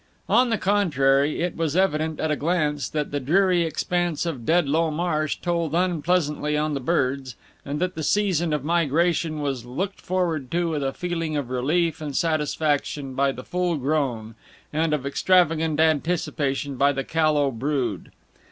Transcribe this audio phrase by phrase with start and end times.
[0.27, 4.89] On the contrary, it was evident at a glance that the dreary expanse of Dedlow
[4.89, 10.49] Marsh told unpleasantly on the birds, and that the season of migration was looked forward
[10.49, 14.33] to with a feeling of relief and satisfaction by the full grown,
[14.73, 18.11] and of extravagant anticipation by the callow, brood.